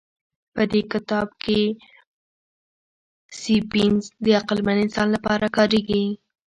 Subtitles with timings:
[0.53, 1.61] په دې کتاب کې
[3.41, 6.03] سیپینز د عقلمن انسان لپاره کارېږي.